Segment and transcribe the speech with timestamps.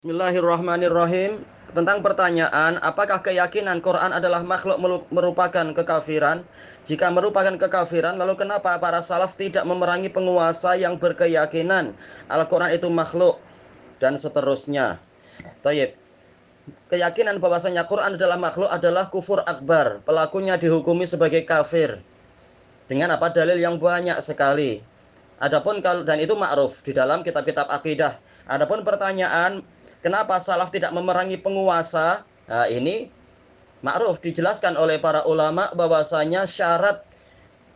[0.00, 1.44] Bismillahirrahmanirrahim.
[1.76, 4.80] Tentang pertanyaan, apakah keyakinan Quran adalah makhluk
[5.12, 6.40] merupakan kekafiran?
[6.88, 11.92] Jika merupakan kekafiran, lalu kenapa para salaf tidak memerangi penguasa yang berkeyakinan
[12.32, 13.44] Al-Quran itu makhluk?
[14.00, 14.96] Dan seterusnya.
[15.60, 15.92] Tayyip.
[16.88, 20.00] Keyakinan bahwasanya Quran adalah makhluk adalah kufur akbar.
[20.08, 22.00] Pelakunya dihukumi sebagai kafir.
[22.88, 24.80] Dengan apa dalil yang banyak sekali.
[25.44, 28.16] Adapun kalau dan itu ma'ruf di dalam kitab-kitab akidah.
[28.48, 29.60] Adapun pertanyaan
[30.00, 32.24] Kenapa salaf tidak memerangi penguasa?
[32.48, 33.12] Nah, ini
[33.84, 37.04] ma'ruf dijelaskan oleh para ulama bahwasanya syarat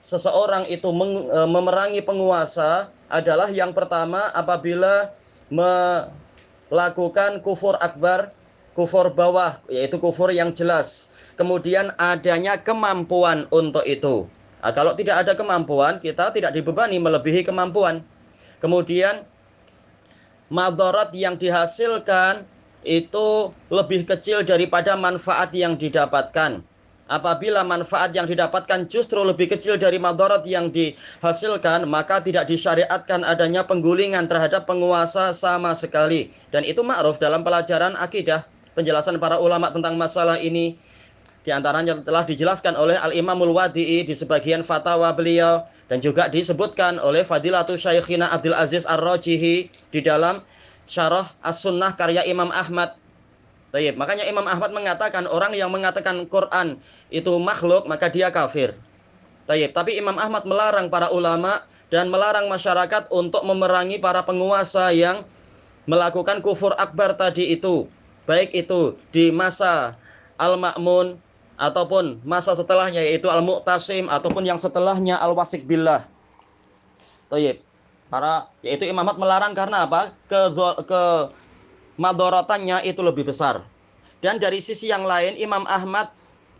[0.00, 5.12] seseorang itu e, memerangi penguasa adalah yang pertama apabila
[5.52, 8.32] melakukan kufur akbar,
[8.72, 11.12] kufur bawah, yaitu kufur yang jelas.
[11.36, 14.24] Kemudian adanya kemampuan untuk itu.
[14.64, 18.00] Nah, kalau tidak ada kemampuan, kita tidak dibebani melebihi kemampuan.
[18.64, 19.28] Kemudian
[20.54, 22.46] madarat yang dihasilkan
[22.86, 26.62] itu lebih kecil daripada manfaat yang didapatkan.
[27.04, 33.66] Apabila manfaat yang didapatkan justru lebih kecil dari madarat yang dihasilkan, maka tidak disyariatkan adanya
[33.66, 36.32] penggulingan terhadap penguasa sama sekali.
[36.48, 38.48] Dan itu ma'ruf dalam pelajaran akidah.
[38.72, 40.80] Penjelasan para ulama tentang masalah ini
[41.44, 47.20] di antaranya telah dijelaskan oleh Al-Imamul Wadi'i di sebagian fatwa beliau dan juga disebutkan oleh
[47.20, 50.40] Fadilatul Syaikhina Abdul Aziz Ar-Rajihi di dalam
[50.88, 52.96] Syarah As-Sunnah karya Imam Ahmad.
[53.76, 54.00] Tayyip.
[54.00, 56.80] Makanya Imam Ahmad mengatakan orang yang mengatakan Quran
[57.12, 58.72] itu makhluk maka dia kafir.
[59.44, 59.76] Tayyip.
[59.76, 65.28] Tapi Imam Ahmad melarang para ulama dan melarang masyarakat untuk memerangi para penguasa yang
[65.84, 67.84] melakukan kufur akbar tadi itu.
[68.24, 70.00] Baik itu di masa
[70.40, 71.20] Al-Ma'mun
[71.54, 76.06] ataupun masa setelahnya yaitu al-mu'tasim ataupun yang setelahnya al-wasik billah.
[77.30, 77.62] Tayyib.
[78.10, 80.14] Para yaitu Imam Ahmad melarang karena apa?
[80.30, 80.50] Ke
[80.86, 81.02] ke
[81.98, 83.62] madorotannya itu lebih besar.
[84.22, 86.10] Dan dari sisi yang lain Imam Ahmad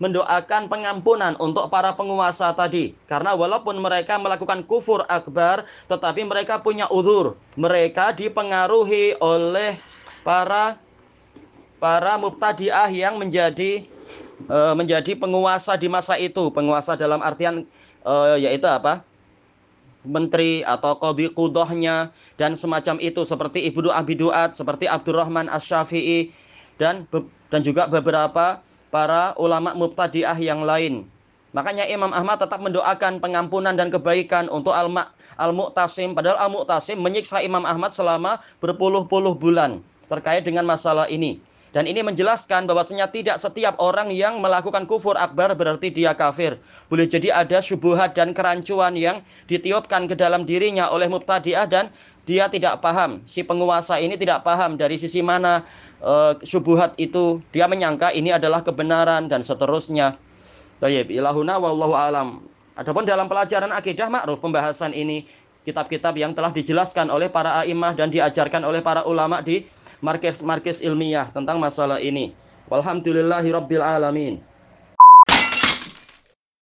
[0.00, 6.88] mendoakan pengampunan untuk para penguasa tadi karena walaupun mereka melakukan kufur akbar tetapi mereka punya
[6.88, 9.76] udur mereka dipengaruhi oleh
[10.24, 10.80] para
[11.76, 13.84] para mubtadi'ah yang menjadi
[14.48, 16.48] uh, menjadi penguasa di masa itu.
[16.54, 17.66] Penguasa dalam artian
[18.06, 19.04] uh, yaitu apa?
[20.00, 22.08] Menteri atau kodi kudohnya
[22.40, 26.32] dan semacam itu seperti Ibnu Abi Duat, seperti Abdurrahman Asy-Syafi'i
[26.80, 27.04] dan
[27.52, 31.04] dan juga beberapa para ulama mubtadi'ah yang lain.
[31.52, 37.66] Makanya Imam Ahmad tetap mendoakan pengampunan dan kebaikan untuk al-ma al-mu'tasim padahal al-mu'tasim menyiksa Imam
[37.66, 41.42] Ahmad selama berpuluh-puluh bulan terkait dengan masalah ini.
[41.70, 46.58] Dan ini menjelaskan bahwasanya tidak setiap orang yang melakukan kufur akbar berarti dia kafir.
[46.90, 51.86] Boleh jadi ada syubhat dan kerancuan yang ditiupkan ke dalam dirinya oleh mubtadi'ah dan
[52.26, 53.22] dia tidak paham.
[53.22, 55.62] Si penguasa ini tidak paham dari sisi mana
[56.02, 57.38] uh, syubhat itu.
[57.54, 60.18] Dia menyangka ini adalah kebenaran dan seterusnya.
[60.82, 62.42] Tayyib ilahuna wallahu alam.
[62.74, 65.28] Adapun dalam pelajaran akidah makruf pembahasan ini
[65.64, 69.68] kitab-kitab yang telah dijelaskan oleh para a'immah dan diajarkan oleh para ulama di
[70.00, 72.32] markis-markis ilmiah tentang masalah ini.
[72.72, 74.40] Walhamdulillahi rabbil alamin.